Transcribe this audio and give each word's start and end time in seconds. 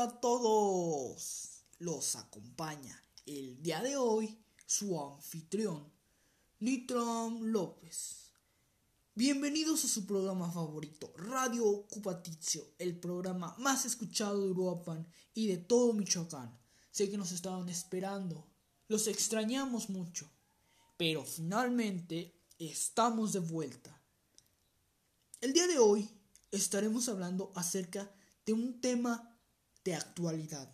a 0.00 0.08
todos. 0.18 1.62
Los 1.78 2.16
acompaña 2.16 2.98
el 3.26 3.62
día 3.62 3.82
de 3.82 3.98
hoy 3.98 4.42
su 4.64 4.98
anfitrión, 4.98 5.92
Nitram 6.58 7.42
López. 7.42 8.32
Bienvenidos 9.14 9.84
a 9.84 9.88
su 9.88 10.06
programa 10.06 10.50
favorito, 10.50 11.12
Radio 11.18 11.86
Cupatizio, 11.90 12.66
el 12.78 12.98
programa 12.98 13.54
más 13.58 13.84
escuchado 13.84 14.40
de 14.40 14.46
Europa 14.46 15.04
y 15.34 15.48
de 15.48 15.58
todo 15.58 15.92
Michoacán. 15.92 16.58
Sé 16.90 17.10
que 17.10 17.18
nos 17.18 17.32
estaban 17.32 17.68
esperando, 17.68 18.48
los 18.88 19.06
extrañamos 19.06 19.90
mucho, 19.90 20.30
pero 20.96 21.26
finalmente 21.26 22.40
estamos 22.58 23.34
de 23.34 23.40
vuelta. 23.40 24.00
El 25.42 25.52
día 25.52 25.66
de 25.66 25.78
hoy 25.78 26.08
estaremos 26.52 27.06
hablando 27.10 27.52
acerca 27.54 28.10
de 28.46 28.54
un 28.54 28.80
tema 28.80 29.29
de 29.84 29.94
actualidad, 29.94 30.70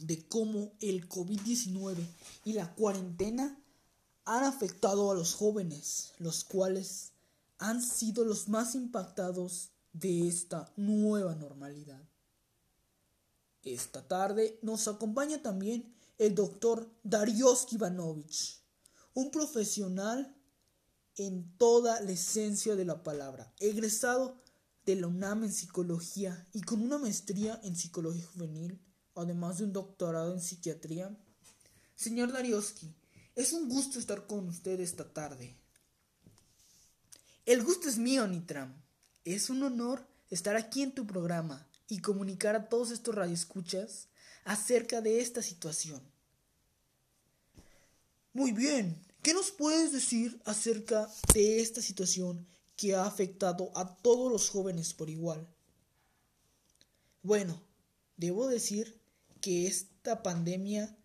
de 0.00 0.26
cómo 0.28 0.72
el 0.80 1.08
COVID-19 1.08 2.06
y 2.44 2.52
la 2.52 2.74
cuarentena 2.74 3.58
han 4.24 4.44
afectado 4.44 5.10
a 5.10 5.14
los 5.14 5.34
jóvenes, 5.34 6.12
los 6.18 6.44
cuales 6.44 7.12
han 7.58 7.82
sido 7.82 8.24
los 8.24 8.48
más 8.48 8.74
impactados 8.74 9.70
de 9.92 10.28
esta 10.28 10.72
nueva 10.76 11.34
normalidad. 11.34 12.02
Esta 13.62 14.06
tarde 14.06 14.58
nos 14.62 14.86
acompaña 14.88 15.42
también 15.42 15.94
el 16.18 16.34
doctor 16.34 16.88
Darius 17.02 17.72
Ivanovich, 17.72 18.60
un 19.14 19.30
profesional 19.30 20.36
en 21.16 21.56
toda 21.56 22.00
la 22.00 22.12
esencia 22.12 22.76
de 22.76 22.84
la 22.84 23.02
palabra, 23.02 23.52
egresado 23.58 24.42
de 24.86 24.94
la 24.94 25.08
UNAM 25.08 25.42
en 25.42 25.52
psicología 25.52 26.46
y 26.52 26.62
con 26.62 26.80
una 26.80 26.96
maestría 26.96 27.60
en 27.64 27.74
psicología 27.74 28.24
juvenil, 28.24 28.80
además 29.16 29.58
de 29.58 29.64
un 29.64 29.72
doctorado 29.72 30.32
en 30.32 30.40
psiquiatría. 30.40 31.14
Señor 31.96 32.32
Darioski, 32.32 32.94
es 33.34 33.52
un 33.52 33.68
gusto 33.68 33.98
estar 33.98 34.28
con 34.28 34.48
usted 34.48 34.78
esta 34.78 35.12
tarde. 35.12 35.56
El 37.44 37.64
gusto 37.64 37.88
es 37.88 37.98
mío, 37.98 38.28
Nitram. 38.28 38.74
Es 39.24 39.50
un 39.50 39.62
honor 39.64 40.06
estar 40.30 40.54
aquí 40.56 40.82
en 40.82 40.94
tu 40.94 41.04
programa 41.04 41.66
y 41.88 41.98
comunicar 41.98 42.54
a 42.54 42.68
todos 42.68 42.92
estos 42.92 43.14
radioescuchas 43.14 44.08
acerca 44.44 45.00
de 45.00 45.20
esta 45.20 45.42
situación. 45.42 46.00
Muy 48.32 48.52
bien, 48.52 49.04
¿qué 49.22 49.34
nos 49.34 49.50
puedes 49.50 49.92
decir 49.92 50.40
acerca 50.44 51.10
de 51.34 51.60
esta 51.60 51.82
situación 51.82 52.46
que 52.76 52.94
ha 52.94 53.06
afectado 53.06 53.72
a 53.74 53.96
todos 53.96 54.30
los 54.30 54.50
jóvenes 54.50 54.94
por 54.94 55.10
igual. 55.10 55.48
Bueno, 57.22 57.60
debo 58.16 58.46
decir 58.46 59.00
que 59.40 59.66
esta 59.66 60.22
pandemia 60.22 60.96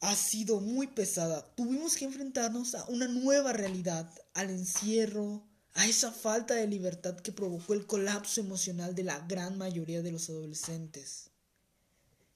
ha 0.00 0.14
sido 0.14 0.60
muy 0.60 0.86
pesada. 0.86 1.44
Tuvimos 1.54 1.96
que 1.96 2.04
enfrentarnos 2.04 2.74
a 2.74 2.84
una 2.86 3.08
nueva 3.08 3.52
realidad, 3.52 4.10
al 4.34 4.50
encierro, 4.50 5.42
a 5.74 5.86
esa 5.86 6.12
falta 6.12 6.54
de 6.54 6.66
libertad 6.66 7.16
que 7.16 7.32
provocó 7.32 7.74
el 7.74 7.86
colapso 7.86 8.40
emocional 8.40 8.94
de 8.94 9.04
la 9.04 9.18
gran 9.20 9.58
mayoría 9.58 10.02
de 10.02 10.12
los 10.12 10.28
adolescentes. 10.30 11.30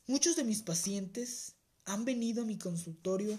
Muchos 0.06 0.37
de 0.37 0.45
mis 0.45 0.62
pacientes 0.62 1.53
han 1.84 2.05
venido 2.05 2.43
a 2.43 2.47
mi 2.47 2.59
consultorio 2.59 3.39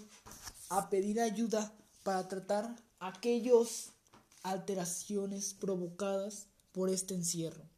a 0.68 0.88
pedir 0.88 1.20
ayuda 1.20 1.72
para 2.02 2.26
tratar 2.28 2.76
aquellos 3.00 3.90
alteraciones 4.42 5.54
provocadas 5.54 6.46
por 6.72 6.88
este 6.90 7.14
encierro. 7.14 7.68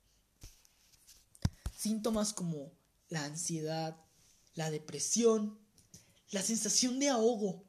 Síntomas 1.77 2.33
como 2.33 2.73
la 3.09 3.25
ansiedad, 3.25 3.97
la 4.55 4.71
depresión, 4.71 5.59
la 6.31 6.43
sensación 6.43 6.99
de 6.99 7.09
ahogo, 7.09 7.65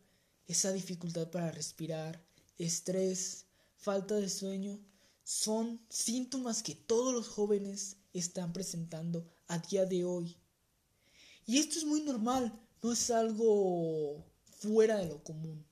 esa 0.48 0.72
dificultad 0.72 1.31
para 1.31 1.52
respirar, 1.52 2.24
estrés, 2.58 3.46
falta 3.78 4.16
de 4.16 4.30
sueño, 4.30 4.80
son 5.24 5.81
síntomas 5.90 6.62
que 6.62 6.75
todos 6.75 7.14
los 7.14 7.28
jóvenes 7.28 7.98
están 8.14 8.54
presentando 8.54 9.25
a 9.48 9.58
día 9.58 9.86
de 9.86 10.04
hoy. 10.06 10.38
Y 11.46 11.58
esto 11.58 11.80
es 11.80 11.86
muy 11.86 12.02
normal, 12.02 12.54
no 12.81 12.92
es 12.92 13.10
algo 13.10 14.24
fuera 14.60 14.98
de 14.98 15.08
lo 15.08 15.24
común 15.24 15.66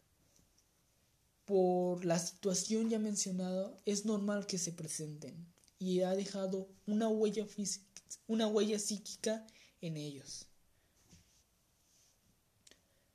por 1.51 2.05
la 2.05 2.17
situación 2.17 2.89
ya 2.89 2.97
mencionada, 2.97 3.77
es 3.85 4.05
normal 4.05 4.47
que 4.47 4.57
se 4.57 4.71
presenten 4.71 5.45
y 5.79 5.99
ha 5.99 6.11
dejado 6.11 6.69
una 6.87 7.09
huella, 7.09 7.45
física, 7.45 7.85
una 8.25 8.47
huella 8.47 8.79
psíquica 8.79 9.45
en 9.81 9.97
ellos. 9.97 10.45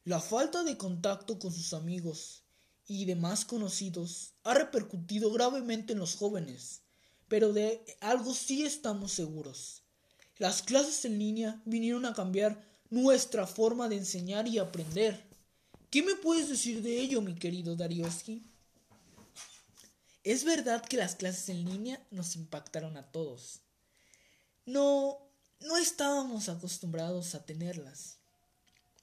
La 0.04 0.20
falta 0.20 0.64
de 0.64 0.76
contacto 0.76 1.38
con 1.38 1.50
sus 1.50 1.72
amigos 1.72 2.42
y 2.86 3.06
demás 3.06 3.46
conocidos 3.46 4.34
ha 4.44 4.52
repercutido 4.52 5.32
gravemente 5.32 5.94
en 5.94 5.98
los 5.98 6.14
jóvenes, 6.16 6.82
pero 7.28 7.54
de 7.54 7.82
algo 8.02 8.34
sí 8.34 8.66
estamos 8.66 9.12
seguros. 9.12 9.82
Las 10.36 10.60
clases 10.60 11.06
en 11.06 11.18
línea 11.18 11.62
vinieron 11.64 12.04
a 12.04 12.12
cambiar 12.12 12.62
nuestra 12.90 13.46
forma 13.46 13.88
de 13.88 13.96
enseñar 13.96 14.46
y 14.46 14.58
aprender. 14.58 15.25
¿Qué 15.96 16.02
me 16.02 16.14
puedes 16.14 16.50
decir 16.50 16.82
de 16.82 17.00
ello, 17.00 17.22
mi 17.22 17.34
querido 17.34 17.74
Darioski? 17.74 18.44
Es 20.24 20.44
verdad 20.44 20.84
que 20.84 20.98
las 20.98 21.16
clases 21.16 21.48
en 21.48 21.64
línea 21.64 22.06
nos 22.10 22.36
impactaron 22.36 22.98
a 22.98 23.10
todos. 23.10 23.62
No, 24.66 25.16
no 25.60 25.78
estábamos 25.78 26.50
acostumbrados 26.50 27.34
a 27.34 27.46
tenerlas. 27.46 28.18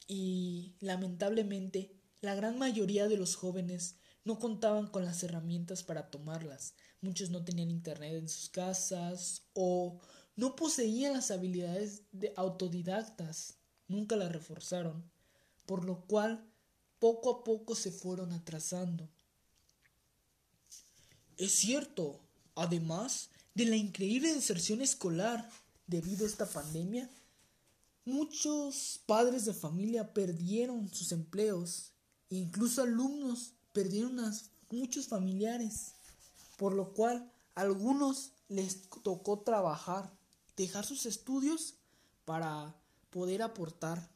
Y 0.07 0.75
lamentablemente, 0.81 1.99
la 2.21 2.35
gran 2.35 2.59
mayoría 2.59 3.07
de 3.07 3.17
los 3.17 3.37
jóvenes 3.37 3.95
no 4.23 4.37
contaban 4.37 4.85
con 4.85 5.03
las 5.03 5.23
herramientas 5.23 5.81
para 5.81 6.11
tomarlas. 6.11 6.75
Muchos 7.01 7.31
no 7.31 7.43
tenían 7.43 7.71
internet 7.71 8.13
en 8.13 8.29
sus 8.29 8.49
casas 8.49 9.41
o 9.53 9.99
no 10.35 10.55
poseían 10.55 11.13
las 11.13 11.31
habilidades 11.31 12.03
de 12.11 12.33
autodidactas. 12.35 13.55
Nunca 13.87 14.15
las 14.15 14.31
reforzaron. 14.31 15.11
Por 15.65 15.85
lo 15.85 16.05
cual 16.05 16.52
poco 17.03 17.29
a 17.31 17.43
poco 17.43 17.75
se 17.75 17.91
fueron 17.91 18.31
atrasando. 18.31 19.09
Es 21.35 21.51
cierto, 21.51 22.21
además 22.55 23.29
de 23.53 23.65
la 23.65 23.75
increíble 23.75 24.33
deserción 24.33 24.81
escolar 24.81 25.49
debido 25.85 26.23
a 26.23 26.29
esta 26.29 26.45
pandemia, 26.45 27.09
muchos 28.05 29.01
padres 29.05 29.43
de 29.43 29.53
familia 29.53 30.13
perdieron 30.13 30.87
sus 30.93 31.11
empleos, 31.11 31.91
incluso 32.29 32.83
alumnos 32.83 33.51
perdieron 33.73 34.21
a 34.21 34.33
muchos 34.69 35.05
familiares, 35.07 35.95
por 36.55 36.73
lo 36.73 36.93
cual 36.93 37.29
a 37.55 37.63
algunos 37.63 38.31
les 38.47 38.83
tocó 39.03 39.41
trabajar, 39.41 40.09
dejar 40.55 40.85
sus 40.85 41.05
estudios 41.05 41.73
para 42.23 42.73
poder 43.09 43.41
aportar 43.41 44.12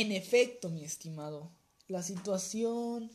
En 0.00 0.12
efecto, 0.12 0.70
mi 0.70 0.82
estimado, 0.82 1.50
la 1.86 2.02
situación 2.02 3.10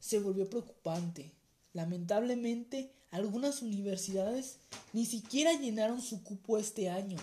se 0.00 0.18
volvió 0.18 0.48
preocupante. 0.48 1.30
Lamentablemente, 1.74 2.90
algunas 3.10 3.60
universidades 3.60 4.56
ni 4.94 5.04
siquiera 5.04 5.52
llenaron 5.52 6.00
su 6.00 6.24
cupo 6.24 6.56
este 6.56 6.88
año. 6.88 7.18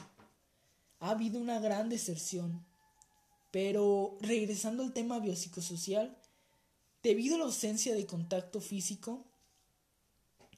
Ha 1.00 1.10
habido 1.10 1.40
una 1.40 1.60
gran 1.60 1.90
deserción. 1.90 2.64
Pero 3.50 4.16
regresando 4.22 4.84
al 4.84 4.94
tema 4.94 5.18
biopsicosocial, 5.18 6.16
debido 7.02 7.34
a 7.34 7.40
la 7.40 7.46
ausencia 7.46 7.96
de 7.96 8.06
contacto 8.06 8.62
físico, 8.62 9.26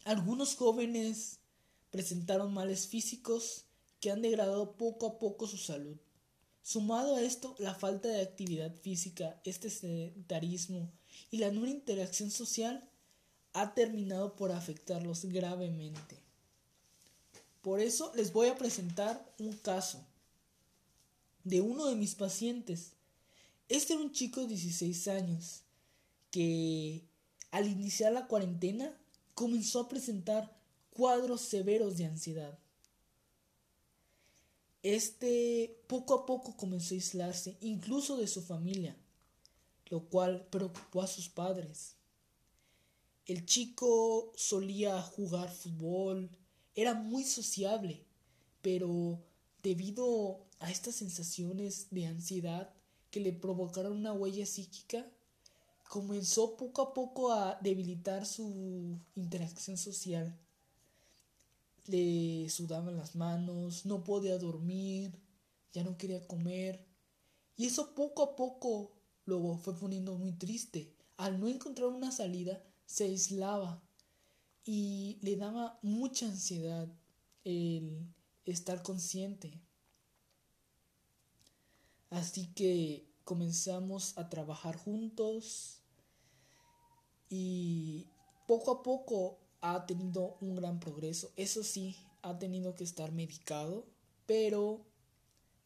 algunos 0.04 0.58
jóvenes 0.58 1.40
presentaron 1.90 2.54
males 2.54 2.86
físicos 2.86 3.64
que 4.02 4.12
han 4.12 4.22
degradado 4.22 4.74
poco 4.74 5.08
a 5.08 5.20
poco 5.20 5.48
su 5.48 5.58
salud. 5.58 5.96
Sumado 6.66 7.16
a 7.16 7.22
esto, 7.22 7.56
la 7.60 7.76
falta 7.76 8.08
de 8.08 8.24
actividad 8.24 8.74
física, 8.74 9.40
este 9.44 9.70
sedentarismo 9.70 10.92
y 11.30 11.38
la 11.38 11.52
nueva 11.52 11.70
interacción 11.70 12.32
social 12.32 12.90
ha 13.54 13.76
terminado 13.76 14.36
por 14.36 14.52
afectarlos 14.52 15.26
gravemente. 15.26 16.18
Por 17.62 17.82
eso 17.82 18.12
les 18.16 18.34
voy 18.34 18.48
a 18.48 18.58
presentar 18.58 19.32
un 19.38 19.54
caso 19.54 20.04
de 21.44 21.62
uno 21.62 21.86
de 21.86 21.94
mis 21.94 22.16
pacientes. 22.16 22.94
Este 23.70 23.94
era 23.94 24.02
un 24.02 24.12
chico 24.12 24.42
de 24.42 24.48
16 24.48 25.08
años 25.10 25.62
que 26.32 27.04
al 27.52 27.68
iniciar 27.68 28.12
la 28.12 28.26
cuarentena 28.26 28.92
comenzó 29.36 29.82
a 29.82 29.88
presentar 29.88 30.52
cuadros 30.90 31.42
severos 31.42 31.98
de 31.98 32.06
ansiedad. 32.06 32.58
Este 34.86 35.82
poco 35.88 36.14
a 36.14 36.26
poco 36.28 36.56
comenzó 36.56 36.94
a 36.94 36.98
aislarse, 36.98 37.58
incluso 37.60 38.18
de 38.18 38.28
su 38.28 38.44
familia, 38.44 38.96
lo 39.88 40.06
cual 40.10 40.46
preocupó 40.52 41.02
a 41.02 41.08
sus 41.08 41.28
padres. 41.28 41.96
El 43.26 43.48
chico 43.48 44.32
solía 44.36 45.02
jugar 45.02 45.50
fútbol, 45.50 46.30
era 46.76 46.94
muy 46.94 47.24
sociable, 47.24 48.06
pero 48.62 49.24
debido 49.64 50.46
a 50.60 50.70
estas 50.70 50.94
sensaciones 50.94 51.88
de 51.90 52.06
ansiedad 52.06 52.72
que 53.10 53.22
le 53.22 53.34
provocaron 53.34 53.98
una 53.98 54.14
huella 54.14 54.46
psíquica, 54.46 55.12
comenzó 55.90 56.58
poco 56.58 56.84
a 56.84 56.94
poco 56.94 57.32
a 57.32 57.58
debilitar 57.60 58.28
su 58.28 59.00
interacción 59.16 59.80
social. 59.80 60.38
Le 61.88 62.50
sudaban 62.50 62.98
las 62.98 63.16
manos, 63.16 63.86
no 63.86 64.04
podía 64.04 64.38
dormir, 64.38 65.20
ya 65.74 65.84
no 65.84 65.98
quería 65.98 66.26
comer. 66.28 66.86
Y 67.56 67.68
eso 67.68 67.94
poco 67.94 68.24
a 68.24 68.36
poco 68.36 68.94
luego 69.26 69.58
fue 69.58 69.76
poniendo 69.76 70.16
muy 70.16 70.34
triste. 70.34 70.96
Al 71.18 71.40
no 71.40 71.48
encontrar 71.48 71.90
una 71.90 72.12
salida, 72.12 72.62
se 72.86 73.06
aislaba 73.06 73.82
y 74.66 75.20
le 75.22 75.36
daba 75.36 75.80
mucha 75.82 76.26
ansiedad 76.26 76.92
el 77.44 78.14
estar 78.46 78.82
consciente. 78.82 79.62
Así 82.10 82.48
que 82.54 83.12
comenzamos 83.24 84.18
a 84.18 84.30
trabajar 84.30 84.76
juntos 84.76 85.82
y 87.30 88.08
poco 88.48 88.72
a 88.72 88.84
poco 88.84 89.40
ha 89.74 89.86
tenido 89.86 90.38
un 90.42 90.56
gran 90.56 90.80
progreso. 90.80 91.32
Eso 91.36 91.64
sí, 91.64 91.96
ha 92.22 92.38
tenido 92.38 92.76
que 92.76 92.84
estar 92.84 93.12
medicado, 93.12 93.86
pero 94.26 94.86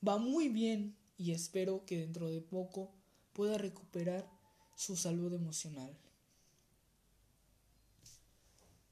va 0.05 0.17
muy 0.17 0.49
bien 0.49 0.95
y 1.17 1.31
espero 1.31 1.85
que 1.85 1.97
dentro 1.97 2.29
de 2.29 2.41
poco 2.41 2.91
pueda 3.33 3.57
recuperar 3.57 4.29
su 4.75 4.95
salud 4.95 5.33
emocional. 5.33 5.97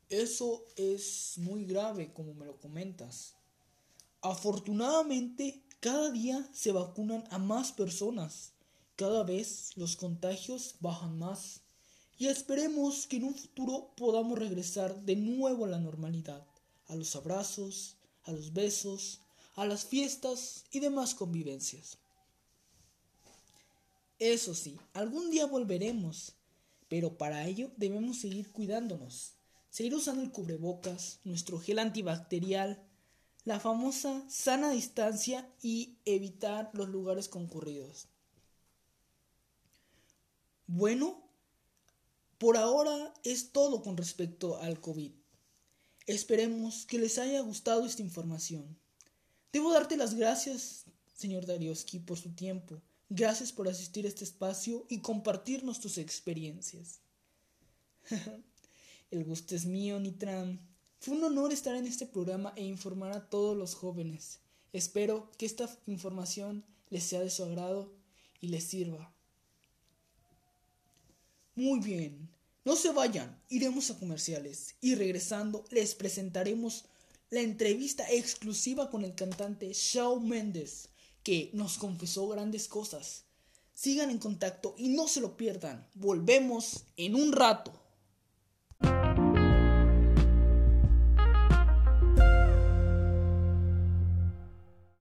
Eso 0.09 0.63
es 0.75 1.33
muy 1.37 1.65
grave, 1.65 2.13
como 2.13 2.33
me 2.33 2.45
lo 2.45 2.57
comentas. 2.59 3.35
Afortunadamente, 4.21 5.63
cada 5.79 6.11
día 6.11 6.49
se 6.53 6.71
vacunan 6.71 7.23
a 7.29 7.37
más 7.37 7.71
personas. 7.71 8.53
Cada 8.95 9.23
vez 9.23 9.75
los 9.75 9.95
contagios 9.95 10.75
bajan 10.79 11.17
más. 11.17 11.61
Y 12.17 12.27
esperemos 12.27 13.05
que 13.07 13.17
en 13.17 13.25
un 13.25 13.35
futuro 13.35 13.91
podamos 13.95 14.39
regresar 14.39 14.95
de 15.03 15.15
nuevo 15.15 15.65
a 15.65 15.69
la 15.69 15.79
normalidad, 15.79 16.45
a 16.87 16.95
los 16.95 17.15
abrazos, 17.15 17.95
a 18.23 18.31
los 18.31 18.53
besos, 18.53 19.21
a 19.55 19.65
las 19.65 19.85
fiestas 19.85 20.65
y 20.71 20.79
demás 20.79 21.13
convivencias. 21.13 21.97
Eso 24.19 24.55
sí, 24.55 24.79
algún 24.93 25.29
día 25.29 25.45
volveremos, 25.45 26.33
pero 26.87 27.17
para 27.17 27.45
ello 27.45 27.71
debemos 27.77 28.17
seguir 28.17 28.51
cuidándonos 28.51 29.37
seguir 29.77 29.93
usando 29.93 30.23
el 30.23 30.31
cubrebocas, 30.31 31.19
nuestro 31.23 31.59
gel 31.59 31.77
antibacterial, 31.77 32.81
la 33.45 33.59
famosa 33.59 34.27
sana 34.27 34.71
distancia 34.71 35.47
y 35.61 35.99
evitar 36.03 36.71
los 36.73 36.89
lugares 36.89 37.27
concurridos. 37.27 38.07
Bueno, 40.65 41.26
por 42.37 42.57
ahora 42.57 43.13
es 43.23 43.51
todo 43.51 43.81
con 43.81 43.97
respecto 43.97 44.57
al 44.61 44.79
COVID. 44.79 45.11
Esperemos 46.05 46.85
que 46.85 46.99
les 46.99 47.17
haya 47.17 47.41
gustado 47.41 47.85
esta 47.85 48.01
información. 48.01 48.77
Debo 49.51 49.73
darte 49.73 49.97
las 49.97 50.13
gracias, 50.13 50.85
señor 51.15 51.45
Darioski, 51.45 51.99
por 51.99 52.17
su 52.17 52.33
tiempo. 52.33 52.81
Gracias 53.09 53.51
por 53.51 53.67
asistir 53.67 54.05
a 54.05 54.09
este 54.09 54.23
espacio 54.23 54.85
y 54.89 54.99
compartirnos 54.99 55.79
tus 55.79 55.97
experiencias. 55.97 56.99
El 59.11 59.23
gusto 59.23 59.55
es 59.55 59.65
mío, 59.65 59.99
Nitram. 59.99 60.59
Fue 60.99 61.15
un 61.15 61.23
honor 61.23 61.53
estar 61.53 61.75
en 61.75 61.87
este 61.87 62.05
programa 62.05 62.53
e 62.55 62.63
informar 62.63 63.13
a 63.13 63.29
todos 63.29 63.57
los 63.57 63.75
jóvenes. 63.75 64.39
Espero 64.73 65.31
que 65.37 65.45
esta 65.45 65.69
información 65.87 66.65
les 66.89 67.03
sea 67.03 67.21
de 67.21 67.29
su 67.29 67.43
agrado 67.43 67.93
y 68.41 68.49
les 68.49 68.63
sirva. 68.63 69.16
Muy 71.57 71.79
bien, 71.79 72.29
no 72.65 72.75
se 72.75 72.91
vayan, 72.91 73.41
iremos 73.49 73.89
a 73.89 73.97
comerciales 73.97 74.75
y 74.79 74.93
regresando 74.93 75.65
les 75.71 75.95
presentaremos 75.95 76.85
la 77.31 77.39
entrevista 77.41 78.05
exclusiva 78.11 78.91
con 78.91 79.03
el 79.03 79.15
cantante 79.15 79.71
Shawn 79.73 80.29
Mendes, 80.29 80.89
que 81.23 81.49
nos 81.53 81.79
confesó 81.79 82.27
grandes 82.27 82.67
cosas. 82.67 83.23
Sigan 83.73 84.11
en 84.11 84.19
contacto 84.19 84.75
y 84.77 84.89
no 84.89 85.07
se 85.07 85.19
lo 85.19 85.35
pierdan. 85.35 85.89
Volvemos 85.95 86.85
en 86.95 87.15
un 87.15 87.31
rato. 87.31 87.73